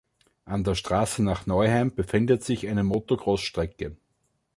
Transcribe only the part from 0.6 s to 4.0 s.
der Straße nach Neuheim befindet sich eine Motocross-Strecke.